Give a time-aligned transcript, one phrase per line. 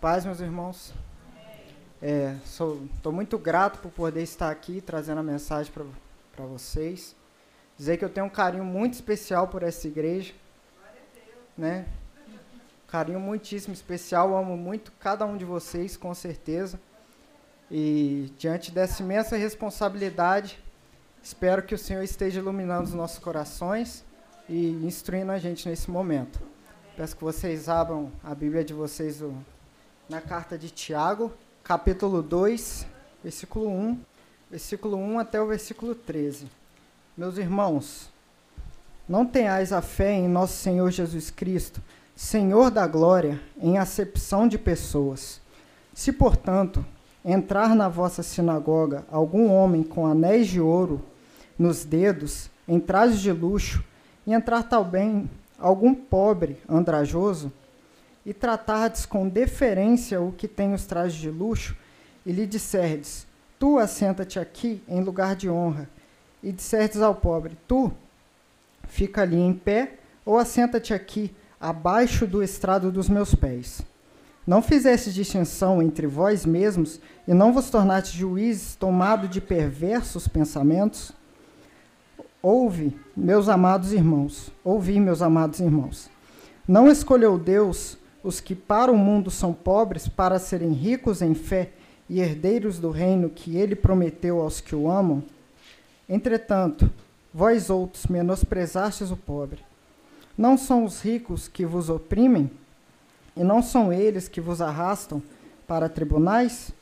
[0.00, 0.94] paz, meus irmãos.
[2.42, 7.14] Estou é, muito grato por poder estar aqui trazendo a mensagem para vocês.
[7.76, 10.32] Dizer que eu tenho um carinho muito especial por essa igreja.
[11.56, 11.86] Né?
[12.88, 14.34] Carinho muitíssimo especial.
[14.34, 16.80] Amo muito cada um de vocês, com certeza.
[17.70, 20.58] E diante dessa imensa responsabilidade,
[21.22, 24.02] espero que o Senhor esteja iluminando os nossos corações
[24.48, 26.40] e instruindo a gente nesse momento.
[26.96, 29.22] Peço que vocês abram a Bíblia de vocês
[30.10, 31.32] na carta de Tiago,
[31.62, 32.84] capítulo 2,
[33.22, 34.00] versículo 1,
[34.50, 36.48] versículo 1 até o versículo 13.
[37.16, 38.10] Meus irmãos,
[39.08, 41.80] não tenhais a fé em nosso Senhor Jesus Cristo,
[42.16, 45.40] Senhor da glória, em acepção de pessoas.
[45.94, 46.84] Se, portanto,
[47.24, 51.00] entrar na vossa sinagoga algum homem com anéis de ouro
[51.56, 53.84] nos dedos, em trajes de luxo,
[54.26, 57.52] e entrar também algum pobre andrajoso,
[58.30, 61.76] e tratardes com deferência o que tem os trajes de luxo,
[62.24, 63.26] e lhe disserdes,
[63.58, 65.88] tu assenta-te aqui em lugar de honra,
[66.40, 67.90] e disserdes ao pobre, tu
[68.86, 73.82] fica ali em pé, ou assenta-te aqui, abaixo do estrado dos meus pés.
[74.46, 81.10] Não fizeste distinção entre vós mesmos, e não vos tornaste juízes tomado de perversos pensamentos?
[82.40, 86.08] Ouve, meus amados irmãos, ouvi, meus amados irmãos.
[86.68, 91.70] Não escolheu Deus os que para o mundo são pobres para serem ricos em fé
[92.08, 95.22] e herdeiros do reino que ele prometeu aos que o amam?
[96.08, 96.90] Entretanto,
[97.32, 99.60] vós outros menosprezastes o pobre.
[100.36, 102.50] Não são os ricos que vos oprimem?
[103.36, 105.22] E não são eles que vos arrastam
[105.66, 106.72] para tribunais?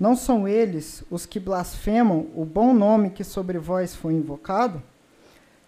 [0.00, 4.82] Não são eles os que blasfemam o bom nome que sobre vós foi invocado?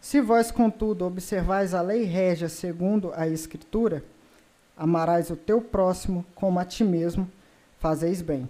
[0.00, 4.04] Se vós, contudo, observais a lei régia segundo a Escritura,
[4.76, 7.30] amarás o teu próximo como a ti mesmo,
[7.78, 8.48] fazeis bem.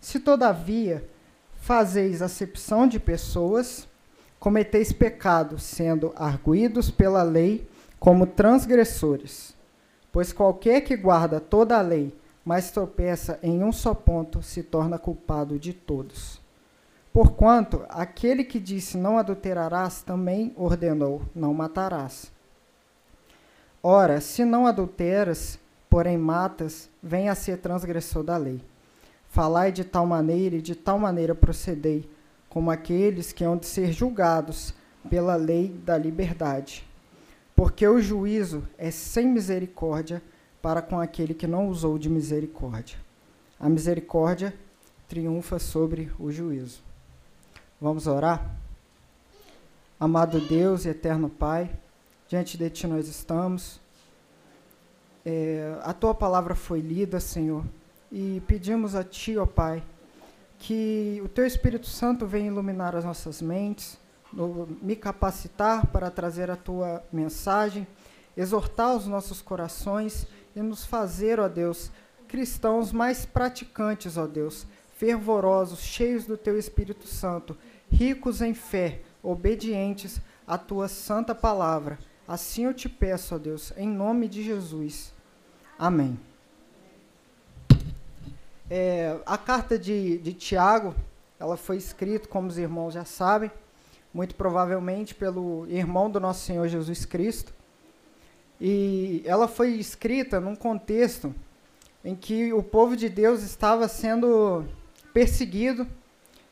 [0.00, 1.08] Se, todavia,
[1.56, 3.88] fazeis acepção de pessoas,
[4.38, 7.68] cometeis pecado, sendo arguídos pela lei
[7.98, 9.54] como transgressores.
[10.12, 14.98] Pois qualquer que guarda toda a lei, mas tropeça em um só ponto, se torna
[14.98, 16.40] culpado de todos.
[17.12, 22.30] Porquanto aquele que disse não adulterarás também ordenou não matarás.
[23.88, 28.60] Ora, se não adulteras, porém matas, vem a ser transgressor da lei.
[29.28, 32.10] Falai de tal maneira e de tal maneira procedei,
[32.48, 34.74] como aqueles que hão de ser julgados
[35.08, 36.84] pela lei da liberdade.
[37.54, 40.20] Porque o juízo é sem misericórdia
[40.60, 42.98] para com aquele que não usou de misericórdia.
[43.60, 44.52] A misericórdia
[45.06, 46.80] triunfa sobre o juízo.
[47.80, 48.50] Vamos orar?
[50.00, 51.70] Amado Deus e eterno Pai,
[52.28, 53.80] diante de Ti nós estamos
[55.28, 57.64] é, a tua palavra foi lida, Senhor,
[58.12, 59.82] e pedimos a Ti, ó Pai,
[60.56, 63.98] que o Teu Espírito Santo venha iluminar as nossas mentes,
[64.32, 67.88] no, me capacitar para trazer a Tua mensagem,
[68.36, 71.90] exortar os nossos corações e nos fazer, ó Deus,
[72.28, 74.64] cristãos mais praticantes, ó Deus,
[74.96, 77.58] fervorosos, cheios do Teu Espírito Santo,
[77.90, 81.98] ricos em fé, obedientes à Tua santa palavra.
[82.26, 85.12] Assim eu te peço, ó Deus, em nome de Jesus.
[85.78, 86.18] Amém.
[88.68, 90.94] É, a carta de, de Tiago,
[91.38, 93.50] ela foi escrita, como os irmãos já sabem,
[94.12, 97.52] muito provavelmente pelo irmão do nosso Senhor Jesus Cristo.
[98.60, 101.34] E ela foi escrita num contexto
[102.04, 104.64] em que o povo de Deus estava sendo
[105.12, 105.86] perseguido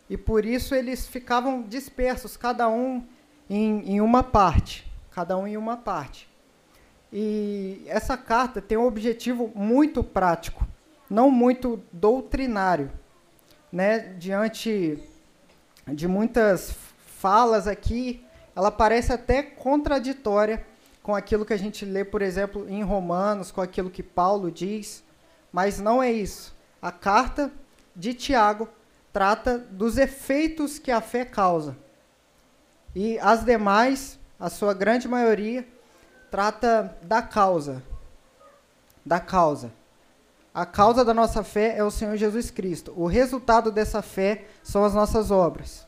[0.09, 3.03] e por isso eles ficavam dispersos, cada um
[3.49, 6.29] em, em uma parte, cada um em uma parte.
[7.13, 10.67] E essa carta tem um objetivo muito prático,
[11.09, 12.91] não muito doutrinário.
[13.73, 14.15] Né?
[14.19, 14.99] Diante
[15.87, 16.75] de muitas
[17.07, 18.25] falas aqui,
[18.57, 20.67] ela parece até contraditória
[21.03, 25.05] com aquilo que a gente lê, por exemplo, em Romanos, com aquilo que Paulo diz,
[25.53, 26.53] mas não é isso.
[26.83, 27.53] A carta
[27.95, 28.69] de Tiago
[29.13, 31.77] trata dos efeitos que a fé causa.
[32.95, 35.67] E as demais, a sua grande maioria,
[36.31, 37.83] trata da causa.
[39.05, 39.73] Da causa.
[40.53, 42.93] A causa da nossa fé é o Senhor Jesus Cristo.
[42.97, 45.87] O resultado dessa fé são as nossas obras.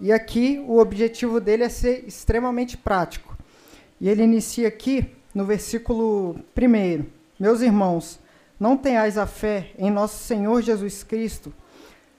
[0.00, 3.36] E aqui o objetivo dele é ser extremamente prático.
[4.00, 7.04] E ele inicia aqui no versículo 1.
[7.38, 8.20] Meus irmãos,
[8.58, 11.52] não tenhais a fé em nosso Senhor Jesus Cristo,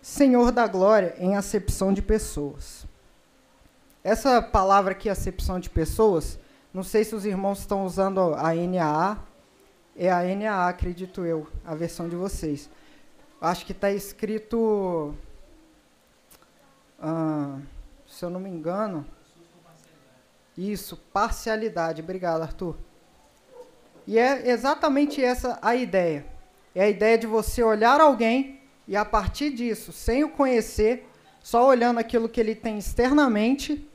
[0.01, 2.85] Senhor da glória, em acepção de pessoas.
[4.03, 6.37] Essa palavra aqui, acepção de pessoas,
[6.73, 9.17] não sei se os irmãos estão usando a NAA,
[9.95, 12.69] é a NAA, acredito eu, a versão de vocês.
[13.39, 15.15] Acho que está escrito,
[16.99, 17.59] ah,
[18.05, 19.05] se eu não me engano,
[20.57, 22.01] isso, parcialidade.
[22.01, 22.75] Obrigado, Arthur.
[24.05, 26.25] E é exatamente essa a ideia.
[26.75, 31.09] É a ideia de você olhar alguém e a partir disso, sem o conhecer,
[31.41, 33.89] só olhando aquilo que ele tem externamente,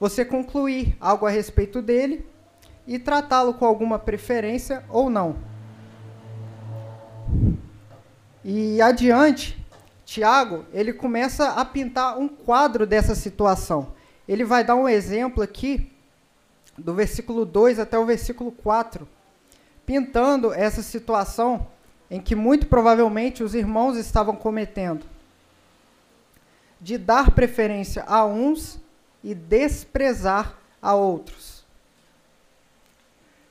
[0.00, 2.26] você concluir algo a respeito dele
[2.86, 5.36] e tratá-lo com alguma preferência ou não.
[8.42, 9.62] E adiante,
[10.06, 13.92] Tiago, ele começa a pintar um quadro dessa situação.
[14.26, 15.92] Ele vai dar um exemplo aqui
[16.78, 19.06] do versículo 2 até o versículo 4,
[19.84, 21.66] pintando essa situação
[22.10, 25.04] em que muito provavelmente os irmãos estavam cometendo
[26.80, 28.80] de dar preferência a uns
[29.22, 31.64] e desprezar a outros.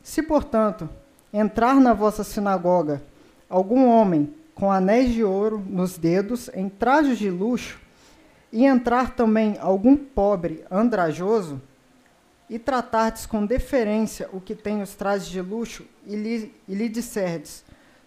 [0.02, 0.90] Se, portanto,
[1.32, 3.02] entrar na vossa sinagoga
[3.50, 7.80] algum homem com anéis de ouro nos dedos, em trajes de luxo,
[8.52, 11.62] e entrar também algum pobre andrajoso,
[12.50, 16.90] e tratardes com deferência o que tem os trajes de luxo, e lhe, e lhe
[16.90, 17.64] disserdes,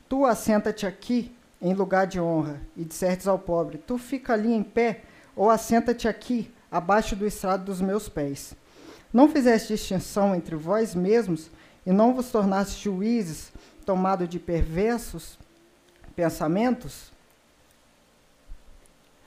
[0.08, 4.62] tu assenta-te aqui em lugar de honra, e disserdes ao pobre, tu fica ali em
[4.62, 5.02] pé,
[5.34, 8.54] ou assenta-te aqui, abaixo do estrado dos meus pés.
[9.12, 11.50] Não fizeste distinção entre vós mesmos,
[11.84, 13.52] e não vos tornaste juízes,
[13.84, 15.38] tomado de perversos
[16.16, 17.12] pensamentos?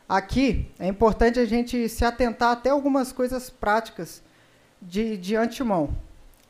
[0.08, 4.24] Aqui é importante a gente se atentar até algumas coisas práticas
[4.82, 5.96] de, de antemão.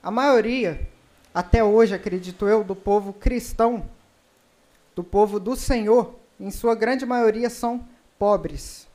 [0.04, 0.88] A maioria,
[1.34, 3.90] até hoje, acredito eu, do povo cristão,
[4.96, 7.86] do povo do Senhor, em sua grande maioria são
[8.20, 8.88] pobres.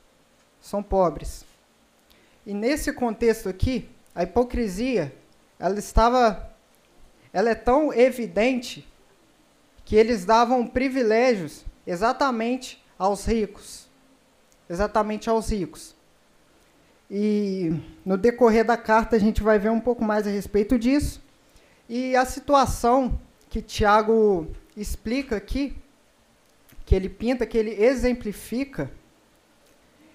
[0.61, 1.43] São pobres.
[2.45, 5.13] E nesse contexto aqui, a hipocrisia,
[5.59, 6.51] ela estava
[7.33, 8.87] ela é tão evidente
[9.85, 13.89] que eles davam privilégios exatamente aos ricos.
[14.69, 15.95] Exatamente aos ricos.
[17.09, 17.73] E
[18.05, 21.21] no decorrer da carta a gente vai ver um pouco mais a respeito disso.
[21.87, 24.47] E a situação que Tiago
[24.77, 25.75] explica aqui,
[26.85, 28.89] que ele pinta, que ele exemplifica,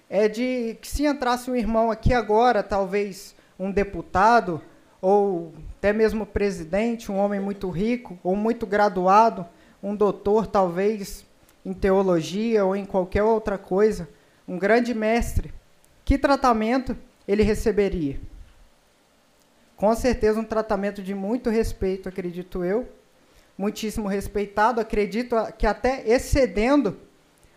[0.09, 4.61] é de que se entrasse um irmão aqui agora, talvez um deputado,
[5.01, 9.45] ou até mesmo presidente, um homem muito rico, ou muito graduado,
[9.81, 11.25] um doutor, talvez,
[11.65, 14.07] em teologia ou em qualquer outra coisa,
[14.47, 15.53] um grande mestre,
[16.05, 18.19] que tratamento ele receberia?
[19.75, 22.87] Com certeza um tratamento de muito respeito, acredito eu,
[23.57, 26.97] muitíssimo respeitado, acredito que até excedendo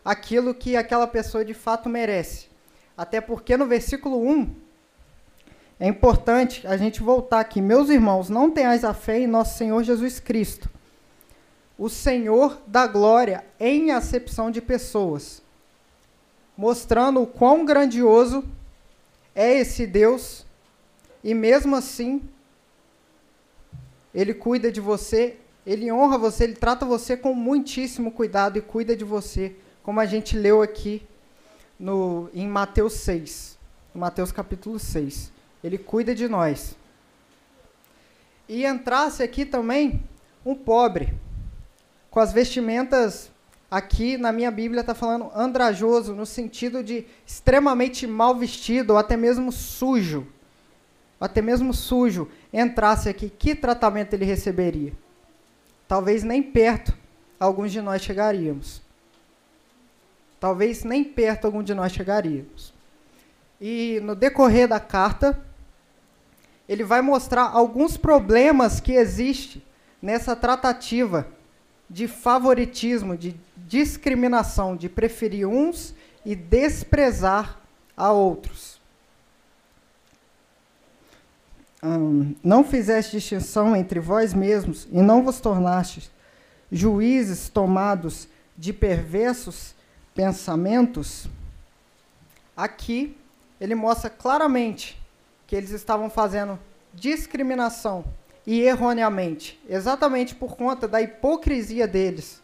[0.04, 2.48] aquilo que aquela pessoa de fato merece.
[2.96, 4.54] Até porque no versículo 1
[5.78, 7.60] é importante a gente voltar aqui.
[7.60, 10.68] Meus irmãos, não tenhais a fé em nosso Senhor Jesus Cristo,
[11.78, 15.42] o Senhor da glória em acepção de pessoas
[16.60, 18.44] mostrando o quão grandioso
[19.34, 20.44] é esse Deus,
[21.24, 22.20] e mesmo assim,
[24.14, 28.94] Ele cuida de você, Ele honra você, Ele trata você com muitíssimo cuidado e cuida
[28.94, 31.06] de você, como a gente leu aqui
[31.78, 33.58] no, em Mateus 6,
[33.94, 35.32] Mateus capítulo 6.
[35.62, 36.76] Ele cuida de nós.
[38.48, 40.02] E entrasse aqui também
[40.44, 41.14] um pobre,
[42.10, 43.30] com as vestimentas
[43.70, 49.16] Aqui na minha Bíblia está falando andrajoso, no sentido de extremamente mal vestido, ou até
[49.16, 50.26] mesmo sujo.
[51.20, 54.92] Até mesmo sujo, entrasse aqui, que tratamento ele receberia?
[55.86, 56.96] Talvez nem perto
[57.38, 58.82] alguns de nós chegaríamos.
[60.40, 62.72] Talvez nem perto algum de nós chegaríamos.
[63.60, 65.38] E no decorrer da carta,
[66.66, 69.62] ele vai mostrar alguns problemas que existem
[70.00, 71.28] nessa tratativa
[71.90, 75.94] de favoritismo, de discriminação, de preferir uns
[76.24, 77.60] e desprezar
[77.96, 78.80] a outros.
[81.82, 86.10] Hum, não fizeste distinção entre vós mesmos e não vos tornastes
[86.70, 89.74] juízes tomados de perversos
[90.14, 91.28] pensamentos.
[92.56, 93.16] Aqui
[93.60, 95.00] ele mostra claramente
[95.46, 96.58] que eles estavam fazendo
[96.94, 98.04] discriminação
[98.46, 102.42] e erroneamente, exatamente por conta da hipocrisia deles.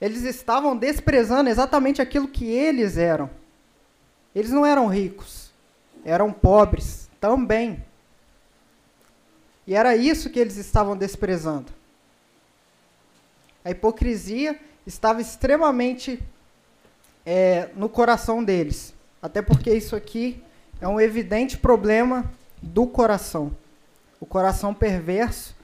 [0.00, 3.30] Eles estavam desprezando exatamente aquilo que eles eram.
[4.34, 5.50] Eles não eram ricos,
[6.04, 7.84] eram pobres também.
[9.66, 11.72] E era isso que eles estavam desprezando.
[13.64, 16.22] A hipocrisia estava extremamente
[17.28, 18.94] é, no coração deles.
[19.20, 20.42] Até porque isso aqui
[20.80, 22.32] é um evidente problema
[22.62, 23.52] do coração
[24.20, 25.54] o coração perverso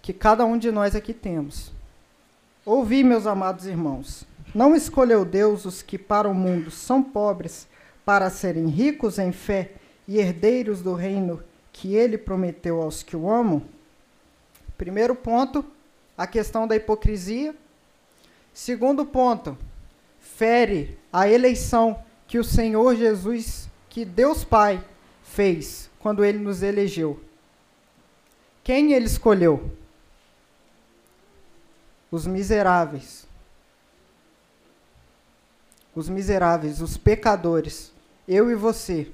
[0.00, 1.72] que cada um de nós aqui temos.
[2.64, 4.24] Ouvi, meus amados irmãos,
[4.54, 7.66] não escolheu Deus os que para o mundo são pobres,
[8.04, 9.72] para serem ricos em fé
[10.06, 13.62] e herdeiros do reino que ele prometeu aos que o amam?
[14.76, 15.64] Primeiro ponto,
[16.16, 17.54] a questão da hipocrisia.
[18.54, 19.58] Segundo ponto,
[20.38, 24.80] fere a eleição que o Senhor Jesus, que Deus Pai
[25.20, 27.20] fez quando ele nos elegeu.
[28.62, 29.76] Quem ele escolheu?
[32.08, 33.26] Os miseráveis.
[35.92, 37.92] Os miseráveis, os pecadores,
[38.28, 39.10] eu e você,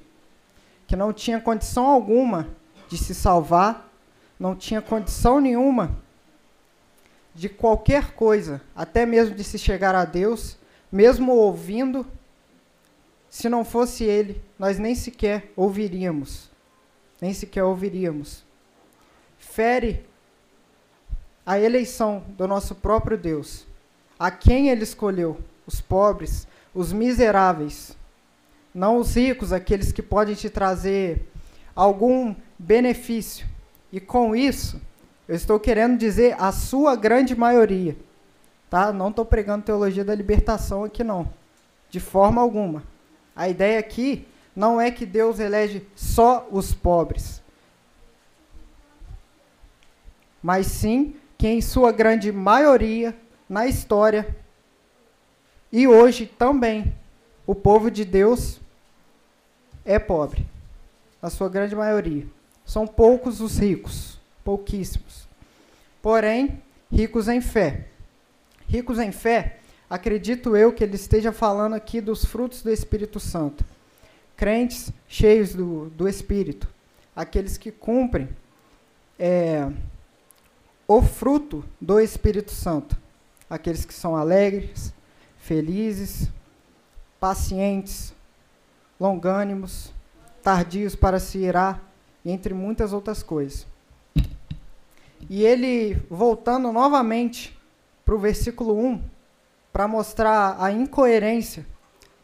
[0.85, 2.49] que não tinha condição alguma
[2.87, 3.91] de se salvar,
[4.39, 5.97] não tinha condição nenhuma
[7.33, 10.57] de qualquer coisa, até mesmo de se chegar a Deus,
[10.91, 12.05] mesmo ouvindo,
[13.29, 16.49] se não fosse Ele, nós nem sequer ouviríamos.
[17.21, 18.43] Nem sequer ouviríamos.
[19.37, 20.05] Fere
[21.45, 23.67] a eleição do nosso próprio Deus.
[24.17, 25.37] A quem Ele escolheu?
[25.67, 27.95] Os pobres, os miseráveis.
[28.73, 31.25] Não os ricos, aqueles que podem te trazer
[31.75, 33.47] algum benefício.
[33.91, 34.81] E com isso,
[35.27, 37.95] eu estou querendo dizer a sua grande maioria.
[38.75, 38.91] Tá?
[38.91, 41.31] Não estou pregando teologia da libertação aqui, não.
[41.89, 42.83] De forma alguma.
[43.33, 47.41] A ideia aqui não é que Deus elege só os pobres,
[50.43, 53.15] mas sim que, em sua grande maioria,
[53.47, 54.35] na história
[55.71, 56.93] e hoje também,
[57.47, 58.59] o povo de Deus
[59.85, 60.45] é pobre.
[61.21, 62.27] A sua grande maioria.
[62.65, 65.25] São poucos os ricos, pouquíssimos.
[66.01, 67.94] Porém, ricos em fé.
[68.67, 73.63] Ricos em fé, acredito eu que ele esteja falando aqui dos frutos do Espírito Santo.
[74.35, 76.67] Crentes cheios do, do Espírito.
[77.15, 78.29] Aqueles que cumprem
[79.17, 79.71] é,
[80.87, 82.97] o fruto do Espírito Santo.
[83.49, 84.93] Aqueles que são alegres,
[85.37, 86.29] felizes,
[87.19, 88.13] pacientes,
[88.99, 89.93] longânimos,
[90.41, 91.81] tardios para se irar,
[92.25, 93.67] entre muitas outras coisas.
[95.29, 97.54] E ele, voltando novamente
[98.05, 99.01] para o versículo 1,
[99.73, 101.65] para mostrar a incoerência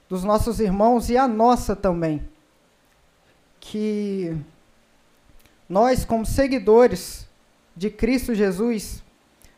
[0.08, 2.22] dos nossos irmãos e a nossa também.
[3.60, 4.38] Que
[5.68, 7.28] nós, como seguidores
[7.76, 9.04] de Cristo Jesus,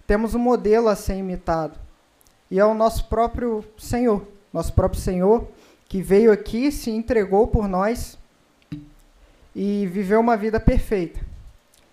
[0.07, 1.77] temos um modelo a ser imitado.
[2.49, 5.47] E é o nosso próprio Senhor, nosso próprio Senhor,
[5.89, 8.17] que veio aqui, se entregou por nós
[9.55, 11.19] e viveu uma vida perfeita.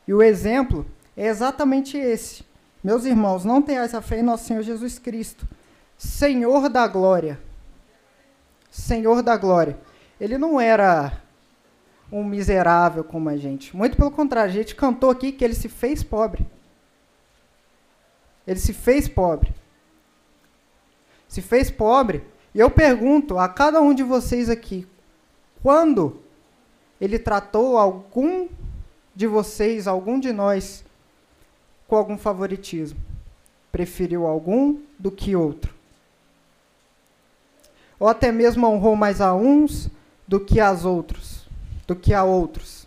[0.06, 2.49] E o exemplo é exatamente esse.
[2.82, 5.46] Meus irmãos, não tenhais a fé em nosso Senhor Jesus Cristo,
[5.98, 7.38] Senhor da glória.
[8.70, 9.78] Senhor da glória.
[10.18, 11.20] Ele não era
[12.10, 13.76] um miserável como a gente.
[13.76, 16.46] Muito pelo contrário, a gente cantou aqui que ele se fez pobre.
[18.46, 19.52] Ele se fez pobre.
[21.28, 22.24] Se fez pobre.
[22.54, 24.86] E eu pergunto a cada um de vocês aqui:
[25.62, 26.20] quando
[27.00, 28.48] ele tratou algum
[29.14, 30.84] de vocês, algum de nós,
[31.90, 33.00] com algum favoritismo?
[33.72, 35.74] Preferiu algum do que outro?
[37.98, 39.90] Ou até mesmo honrou mais a uns
[40.26, 41.48] do que aos outros,
[41.88, 42.86] do que a outros?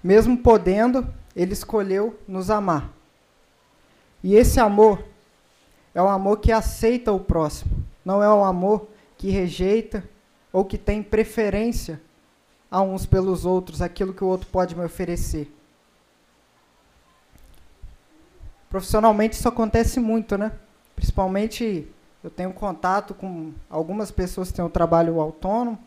[0.00, 2.88] Mesmo podendo, ele escolheu nos amar.
[4.22, 5.04] E esse amor
[5.92, 10.08] é um amor que aceita o próximo, não é um amor que rejeita
[10.52, 12.00] ou que tem preferência
[12.70, 15.52] a uns pelos outros, aquilo que o outro pode me oferecer.
[18.68, 20.52] Profissionalmente isso acontece muito, né?
[20.94, 21.90] Principalmente
[22.22, 25.78] eu tenho contato com algumas pessoas que têm um trabalho autônomo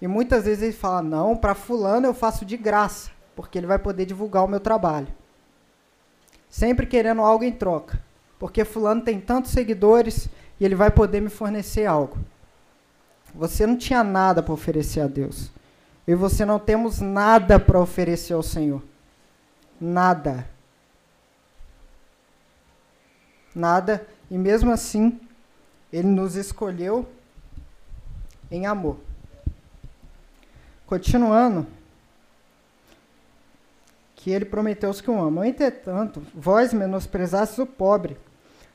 [0.00, 3.78] e muitas vezes eles falam: "Não, para fulano eu faço de graça, porque ele vai
[3.78, 5.08] poder divulgar o meu trabalho".
[6.48, 8.02] Sempre querendo algo em troca,
[8.38, 10.28] porque fulano tem tantos seguidores
[10.58, 12.16] e ele vai poder me fornecer algo.
[13.34, 15.50] Você não tinha nada para oferecer a Deus.
[16.06, 18.82] E você não temos nada para oferecer ao Senhor.
[19.80, 20.48] Nada.
[23.54, 24.06] Nada.
[24.30, 25.20] E mesmo assim,
[25.92, 27.08] Ele nos escolheu
[28.50, 28.98] em amor.
[30.86, 31.66] Continuando,
[34.14, 35.44] que Ele prometeu aos que o amam.
[35.44, 38.16] Entretanto, vós menosprezastes o pobre.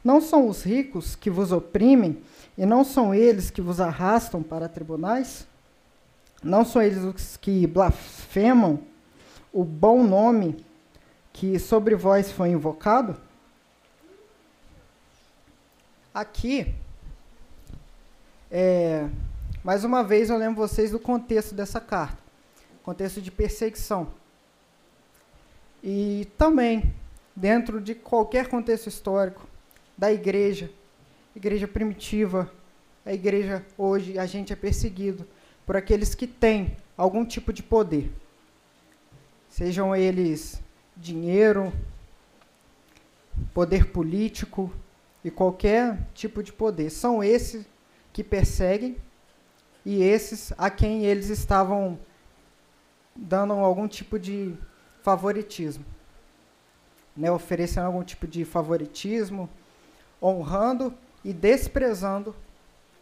[0.04, 2.22] Não são os ricos que vos oprimem,
[2.58, 5.48] e não são eles que vos arrastam para tribunais?
[6.44, 8.80] Não são eles os que blasfemam
[9.52, 10.66] o bom nome
[11.34, 13.20] que sobre vós foi invocado?
[16.14, 16.74] Aqui,
[18.52, 19.08] é,
[19.64, 22.30] mais uma vez eu lembro vocês do contexto dessa carta
[22.90, 24.12] contexto de perseguição.
[25.84, 26.92] E também,
[27.36, 29.48] dentro de qualquer contexto histórico,
[29.96, 30.72] da igreja,
[31.36, 32.52] igreja primitiva,
[33.06, 35.24] a igreja hoje, a gente é perseguido
[35.70, 38.12] por aqueles que têm algum tipo de poder.
[39.48, 40.60] Sejam eles
[40.98, 41.72] dinheiro,
[43.54, 44.74] poder político
[45.24, 46.90] e qualquer tipo de poder.
[46.90, 47.68] São esses
[48.12, 48.98] que perseguem
[49.86, 52.00] e esses a quem eles estavam
[53.16, 54.58] dando algum tipo de
[55.04, 55.86] favoritismo,
[57.16, 59.48] né, oferecendo algum tipo de favoritismo,
[60.20, 60.92] honrando
[61.24, 62.36] e desprezando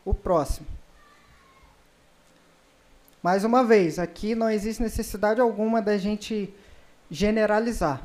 [0.04, 0.77] o próximo.
[3.28, 6.54] Mais uma vez, aqui não existe necessidade alguma da gente
[7.12, 8.02] generalizar.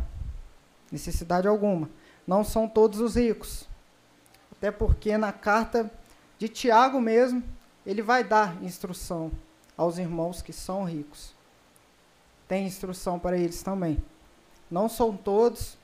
[0.91, 1.89] Necessidade alguma.
[2.27, 3.69] Não são todos os ricos.
[4.51, 5.89] Até porque na carta
[6.41, 7.41] de Tiago mesmo,
[7.87, 9.31] ele vai dar instrução
[9.77, 11.33] aos irmãos que são ricos.
[12.49, 14.03] Tem instrução para eles também.
[14.69, 15.79] Não são todos,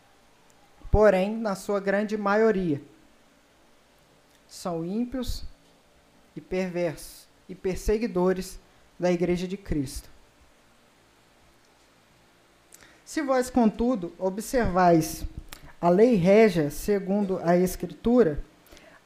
[0.90, 2.82] porém, na sua grande maioria,
[4.48, 5.44] são ímpios
[6.34, 8.58] e perversos e perseguidores
[8.98, 10.08] da Igreja de Cristo.
[13.04, 15.24] Se vós, contudo, observais
[15.80, 18.42] a lei régia segundo a Escritura,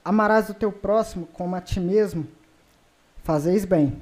[0.05, 2.27] amarás o teu próximo como a ti mesmo,
[3.23, 4.01] fazeis bem.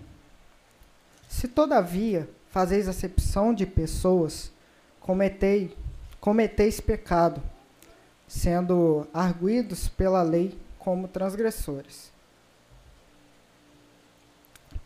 [1.29, 4.51] Se, todavia, fazeis acepção de pessoas,
[5.01, 5.77] cometei,
[6.21, 7.43] cometeis pecado,
[8.27, 12.11] sendo arguídos pela lei como transgressores.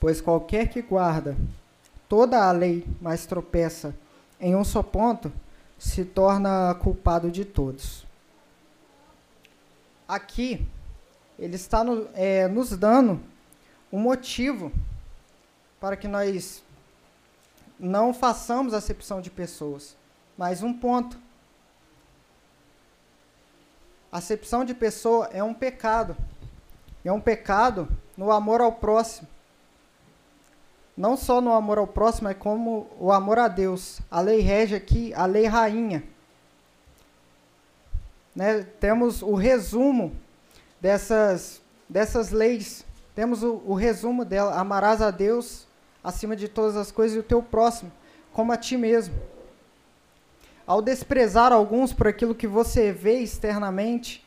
[0.05, 1.35] Pois qualquer que guarda
[2.11, 3.97] toda a lei, mas tropeça
[4.39, 5.33] em um só ponto,
[5.79, 8.07] se torna culpado de todos.
[10.07, 10.69] Aqui,
[11.39, 13.19] ele está no, é, nos dando
[13.91, 14.71] um motivo
[15.81, 16.63] para que nós
[17.81, 19.97] não façamos acepção de pessoas,
[20.37, 21.17] mas um ponto.
[24.13, 26.15] Acepção de pessoa é um pecado.
[27.03, 27.89] É um pecado
[28.19, 29.33] no amor ao próximo
[30.97, 34.01] não só no amor ao próximo, mas como o amor a Deus.
[34.11, 36.05] A lei rege aqui, a lei rainha.
[38.35, 38.65] Né?
[38.79, 40.15] Temos o resumo
[40.81, 42.85] dessas, dessas leis.
[43.15, 44.55] Temos o, o resumo dela.
[44.59, 45.67] Amarás a Deus
[46.03, 47.91] acima de todas as coisas e o teu próximo,
[48.33, 49.15] como a ti mesmo.
[50.67, 54.25] Ao desprezar alguns por aquilo que você vê externamente,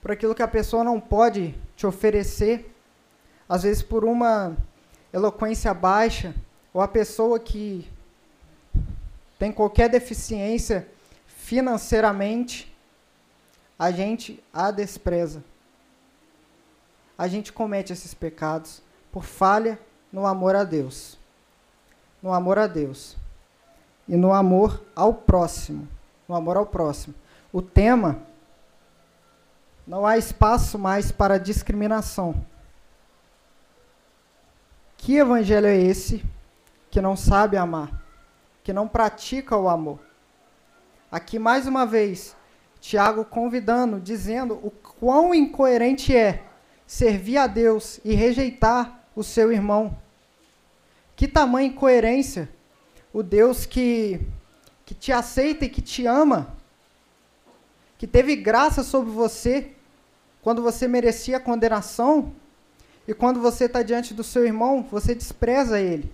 [0.00, 2.74] por aquilo que a pessoa não pode te oferecer,
[3.48, 4.56] às vezes por uma
[5.12, 6.34] eloquência baixa,
[6.72, 7.88] ou a pessoa que
[9.38, 10.86] tem qualquer deficiência
[11.26, 12.72] financeiramente,
[13.78, 15.42] a gente a despreza.
[17.16, 19.78] A gente comete esses pecados por falha
[20.12, 21.18] no amor a Deus.
[22.22, 23.16] No amor a Deus.
[24.06, 25.88] E no amor ao próximo.
[26.28, 27.14] No amor ao próximo.
[27.52, 28.22] O tema
[29.86, 32.44] não há espaço mais para discriminação.
[35.02, 36.22] Que evangelho é esse
[36.90, 38.04] que não sabe amar,
[38.62, 39.98] que não pratica o amor?
[41.10, 42.36] Aqui mais uma vez,
[42.82, 46.44] Tiago convidando, dizendo o quão incoerente é
[46.86, 49.96] servir a Deus e rejeitar o seu irmão.
[51.16, 52.50] Que tamanha incoerência
[53.10, 54.20] o Deus que,
[54.84, 56.54] que te aceita e que te ama,
[57.96, 59.72] que teve graça sobre você
[60.42, 62.34] quando você merecia condenação,
[63.06, 66.12] e quando você está diante do seu irmão, você despreza ele.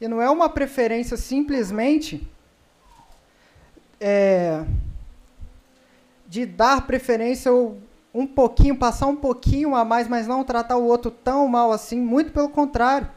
[0.00, 2.28] E não é uma preferência simplesmente
[4.00, 4.64] é,
[6.26, 7.78] de dar preferência ou
[8.14, 12.00] um pouquinho, passar um pouquinho a mais, mas não tratar o outro tão mal assim.
[12.00, 13.08] Muito pelo contrário.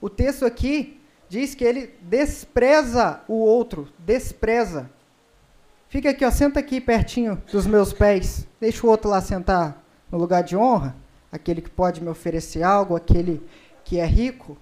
[0.00, 4.90] O texto aqui diz que ele despreza o outro, despreza.
[5.88, 8.46] Fica aqui, ó, senta aqui pertinho dos meus pés.
[8.60, 10.94] Deixa o outro lá sentar no lugar de honra
[11.30, 13.42] aquele que pode me oferecer algo, aquele
[13.84, 14.56] que é rico.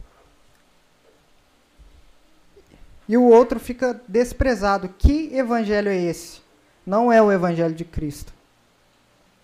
[3.08, 4.88] E o outro fica desprezado.
[4.88, 6.40] Que evangelho é esse?
[6.86, 8.32] Não é o evangelho de Cristo.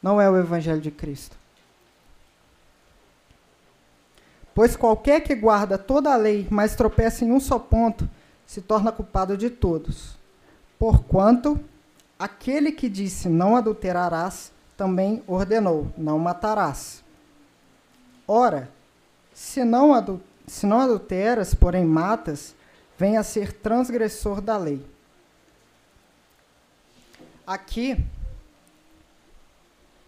[0.03, 1.37] Não é o evangelho de Cristo.
[4.55, 8.09] Pois qualquer que guarda toda a lei, mas tropeça em um só ponto,
[8.47, 10.17] se torna culpado de todos.
[10.79, 11.59] Porquanto
[12.19, 17.04] aquele que disse não adulterarás, também ordenou: não matarás.
[18.27, 18.71] Ora,
[19.33, 22.55] se não, adu se não adulteras, porém matas,
[22.99, 24.85] vem a ser transgressor da lei.
[27.47, 28.03] Aqui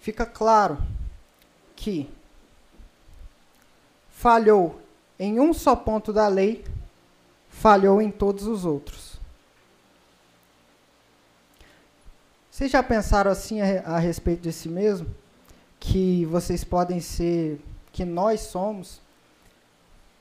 [0.00, 0.78] fica claro
[1.74, 2.08] que
[4.10, 4.80] falhou
[5.18, 6.64] em um só ponto da lei,
[7.48, 9.16] falhou em todos os outros.
[12.50, 15.06] Vocês já pensaram assim a, a respeito de si mesmo?
[15.78, 17.60] Que vocês podem ser,
[17.96, 19.00] que nós somos,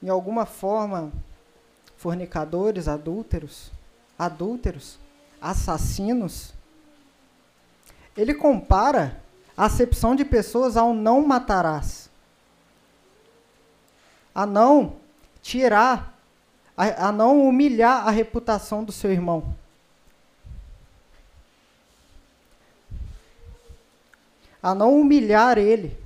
[0.01, 1.11] em alguma forma,
[1.97, 3.69] fornicadores, adúlteros,
[4.17, 4.97] adúlteros,
[5.41, 6.53] assassinos?
[8.15, 9.21] Ele compara
[9.57, 12.09] a acepção de pessoas ao não matarás.
[14.33, 14.95] A não
[15.41, 16.17] tirar,
[16.77, 19.53] a, a não humilhar a reputação do seu irmão.
[24.63, 26.04] a não humilhar ele.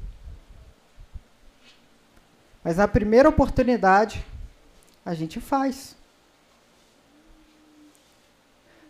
[2.63, 4.25] Mas na primeira oportunidade,
[5.05, 5.95] a gente faz.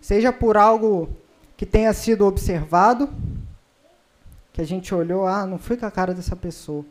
[0.01, 1.09] Seja por algo
[1.55, 3.09] que tenha sido observado,
[4.53, 6.85] que a gente olhou, ah, não fui com a cara dessa pessoa.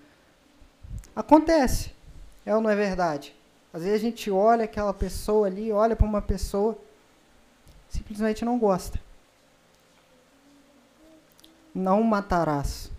[1.16, 1.92] Acontece,
[2.46, 3.34] é ou não é verdade?
[3.72, 6.78] Às vezes a gente olha aquela pessoa ali, olha para uma pessoa,
[7.88, 9.00] simplesmente não gosta
[11.78, 12.90] não matarás.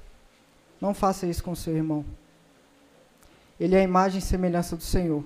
[0.80, 2.06] Não faça isso com seu irmão.
[3.60, 5.24] Ele é a imagem e semelhança do Senhor.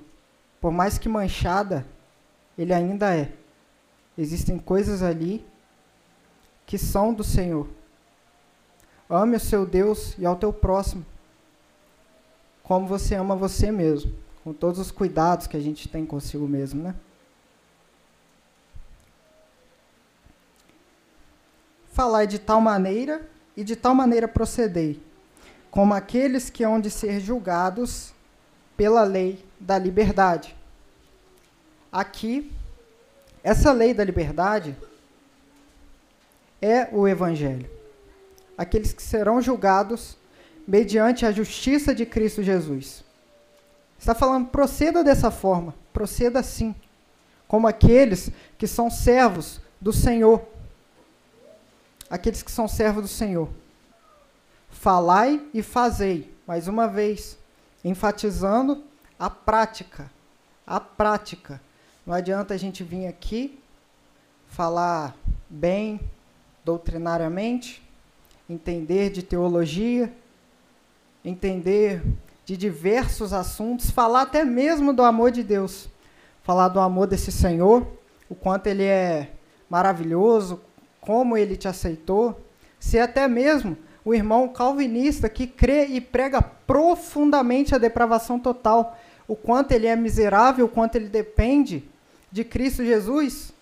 [0.59, 1.85] Por mais que manchada,
[2.57, 3.31] ele ainda é.
[4.17, 5.45] Existem coisas ali
[6.65, 7.67] que são do Senhor.
[9.09, 11.05] Ame o seu Deus e ao teu próximo,
[12.63, 16.81] como você ama você mesmo, com todos os cuidados que a gente tem consigo mesmo,
[16.81, 16.95] né?
[21.91, 24.99] Falar de tal maneira e de tal maneira procedei,
[25.69, 28.13] como aqueles que hão de ser julgados
[28.75, 30.55] pela lei da liberdade.
[31.91, 32.51] Aqui,
[33.43, 34.75] essa lei da liberdade
[36.61, 37.69] é o Evangelho.
[38.57, 40.17] Aqueles que serão julgados
[40.67, 43.03] mediante a justiça de Cristo Jesus.
[43.99, 46.75] Está falando, proceda dessa forma, proceda assim,
[47.47, 50.41] como aqueles que são servos do Senhor
[52.13, 53.49] aqueles que são servos do Senhor.
[54.69, 57.39] Falai e fazei, mais uma vez,
[57.83, 58.83] enfatizando
[59.19, 60.09] a prática.
[60.65, 61.61] A prática.
[62.05, 63.59] Não adianta a gente vir aqui
[64.47, 65.15] falar
[65.49, 65.99] bem
[66.63, 67.81] doutrinariamente,
[68.49, 70.13] entender de teologia,
[71.23, 72.03] entender
[72.45, 75.89] de diversos assuntos, falar até mesmo do amor de Deus,
[76.43, 77.87] falar do amor desse Senhor,
[78.29, 79.31] o quanto ele é
[79.69, 80.61] maravilhoso,
[80.99, 82.39] como ele te aceitou,
[82.79, 89.35] se até mesmo o irmão calvinista que crê e prega profundamente a depravação total, o
[89.35, 91.83] quanto ele é miserável, o quanto ele depende
[92.31, 93.53] de Cristo Jesus,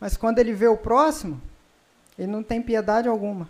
[0.00, 1.40] mas quando ele vê o próximo,
[2.18, 3.48] ele não tem piedade alguma.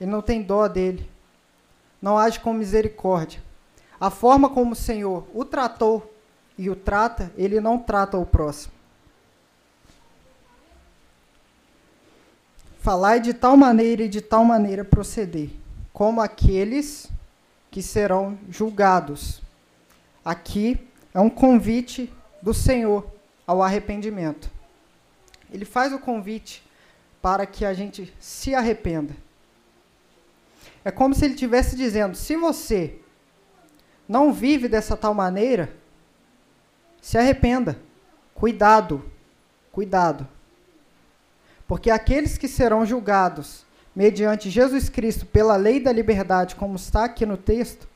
[0.00, 1.08] Ele não tem dó dele.
[2.00, 3.42] Não age com misericórdia.
[4.00, 6.14] A forma como o Senhor o tratou
[6.56, 8.72] e o trata, ele não trata o próximo.
[12.80, 15.50] Falai de tal maneira e de tal maneira proceder,
[15.92, 17.10] como aqueles
[17.70, 19.42] que serão julgados.
[20.24, 23.06] Aqui é um convite do Senhor
[23.46, 24.50] ao arrependimento.
[25.52, 26.66] Ele faz o convite
[27.20, 29.14] para que a gente se arrependa.
[30.82, 32.98] É como se ele estivesse dizendo: se você
[34.08, 35.70] não vive dessa tal maneira,
[36.98, 37.78] se arrependa.
[38.34, 39.04] Cuidado,
[39.70, 40.26] cuidado.
[41.70, 47.24] Porque aqueles que serão julgados mediante Jesus Cristo pela lei da liberdade, como está aqui
[47.24, 47.86] no texto,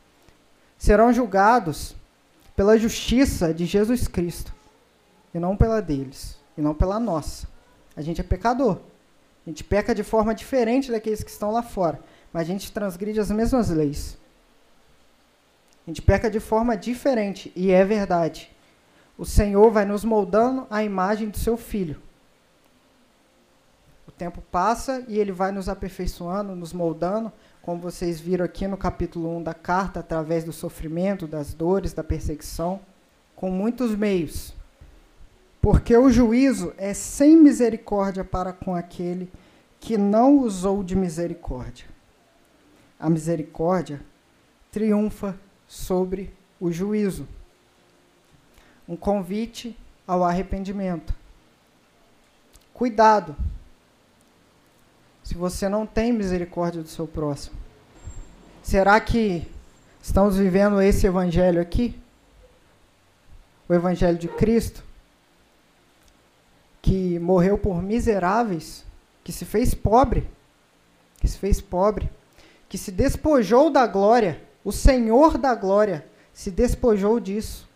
[0.78, 1.96] serão julgados
[2.54, 4.54] pela justiça de Jesus Cristo
[5.34, 7.48] e não pela deles, e não pela nossa.
[7.96, 8.78] A gente é pecador.
[9.44, 11.98] A gente peca de forma diferente daqueles que estão lá fora,
[12.32, 14.16] mas a gente transgride as mesmas leis.
[15.84, 18.52] A gente peca de forma diferente, e é verdade.
[19.18, 22.03] O Senhor vai nos moldando a imagem do seu filho
[24.16, 29.36] tempo passa e ele vai nos aperfeiçoando, nos moldando, como vocês viram aqui no capítulo
[29.38, 32.80] 1 da carta, através do sofrimento, das dores, da perseguição,
[33.34, 34.54] com muitos meios.
[35.60, 39.30] Porque o juízo é sem misericórdia para com aquele
[39.80, 41.86] que não usou de misericórdia.
[43.00, 44.00] A misericórdia
[44.70, 47.26] triunfa sobre o juízo.
[48.88, 51.14] Um convite ao arrependimento.
[52.72, 53.36] Cuidado,
[55.24, 57.56] se você não tem misericórdia do seu próximo?
[58.62, 59.48] Será que
[60.02, 61.98] estamos vivendo esse evangelho aqui?
[63.66, 64.84] O evangelho de Cristo,
[66.82, 68.84] que morreu por miseráveis,
[69.24, 70.28] que se fez pobre,
[71.18, 72.10] que se fez pobre,
[72.68, 77.66] que se despojou da glória, o Senhor da glória se despojou disso.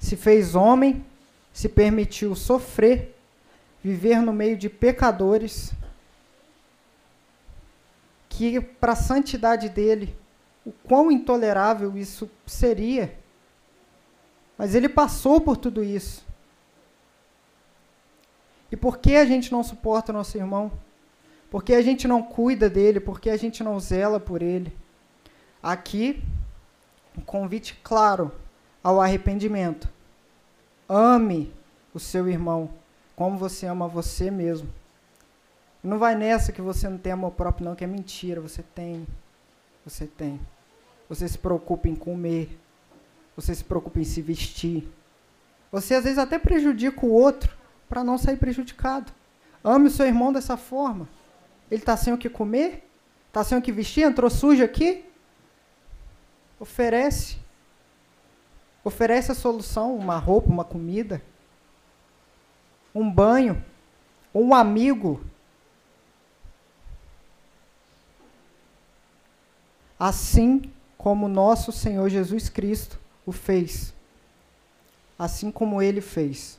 [0.00, 1.04] Se fez homem,
[1.52, 3.15] se permitiu sofrer
[3.86, 5.72] viver no meio de pecadores,
[8.28, 10.16] que para a santidade dele,
[10.64, 13.16] o quão intolerável isso seria.
[14.58, 16.26] Mas ele passou por tudo isso.
[18.72, 20.72] E por que a gente não suporta o nosso irmão?
[21.48, 22.98] Por que a gente não cuida dele?
[22.98, 24.76] Por que a gente não zela por ele?
[25.62, 26.20] Aqui,
[27.16, 28.32] um convite claro
[28.82, 29.88] ao arrependimento.
[30.88, 31.54] Ame
[31.94, 32.68] o seu irmão
[33.16, 34.68] como você ama você mesmo.
[35.82, 38.40] Não vai nessa que você não tem amor próprio, não, que é mentira.
[38.40, 39.06] Você tem.
[39.84, 40.38] Você tem.
[41.08, 42.58] Você se preocupa em comer.
[43.34, 44.86] Você se preocupa em se vestir.
[45.72, 47.56] Você às vezes até prejudica o outro
[47.88, 49.12] para não sair prejudicado.
[49.64, 51.08] Ame o seu irmão dessa forma.
[51.70, 52.88] Ele está sem o que comer?
[53.28, 54.04] Está sem o que vestir?
[54.04, 55.04] Entrou sujo aqui?
[56.58, 57.38] Oferece.
[58.84, 61.20] Oferece a solução, uma roupa, uma comida,
[62.96, 63.62] um banho,
[64.34, 65.20] um amigo.
[69.98, 73.92] Assim como nosso Senhor Jesus Cristo o fez.
[75.18, 76.58] Assim como ele fez.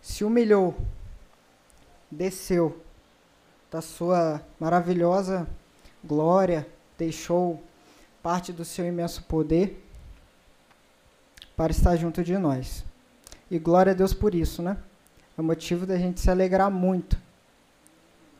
[0.00, 0.74] Se humilhou,
[2.10, 2.82] desceu
[3.70, 5.46] da sua maravilhosa
[6.02, 6.66] glória,
[6.96, 7.62] deixou
[8.22, 9.86] parte do seu imenso poder
[11.54, 12.84] para estar junto de nós.
[13.50, 14.76] E glória a Deus por isso, né?
[15.36, 17.18] É motivo da gente se alegrar muito.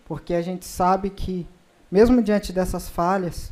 [0.04, 1.46] Porque a gente sabe que,
[1.90, 3.50] mesmo diante dessas falhas,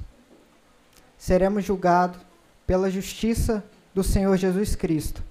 [1.17, 2.21] seremos julgados
[2.67, 5.23] pela justiça do Senhor Jesus Cristo.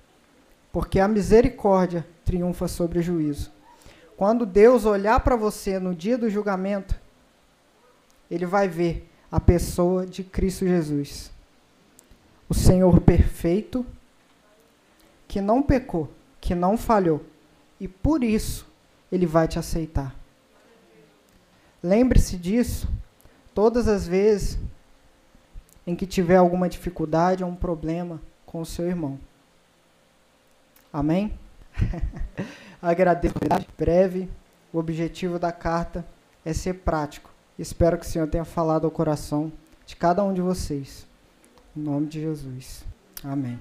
[0.72, 3.52] Porque a misericórdia triunfa sobre o juízo.
[4.18, 6.96] Quando Deus olhar para você no dia do julgamento,
[8.30, 11.32] ele vai ver a pessoa de Cristo Jesus.
[12.50, 13.86] O Senhor perfeito,
[15.28, 16.10] que não pecou,
[16.48, 17.26] que não falhou,
[17.78, 18.66] e por isso
[19.12, 20.16] ele vai te aceitar.
[21.84, 22.88] Lembre-se disso
[23.54, 24.58] todas as vezes
[25.86, 29.20] em que tiver alguma dificuldade ou um problema com o seu irmão.
[30.92, 31.38] Amém?
[32.82, 33.36] Agradeço
[33.78, 34.30] breve.
[34.72, 36.06] O objetivo da carta
[36.46, 37.30] é ser prático.
[37.60, 39.52] Espero que o Senhor tenha falado ao coração
[39.86, 41.06] de cada um de vocês.
[41.76, 42.86] Em nome de Jesus.
[43.22, 43.60] Amém.